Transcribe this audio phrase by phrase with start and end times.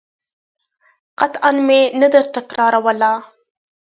[1.19, 3.11] قطعاً مې نه درتکراروله.